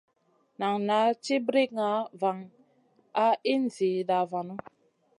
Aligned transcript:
Nan 0.59 0.75
naʼ 0.87 1.07
ci 1.23 1.33
brikŋa 1.45 1.89
van 2.19 2.39
a 3.25 3.27
in 3.53 3.63
zida 3.75 4.17
vanu. 4.31 4.55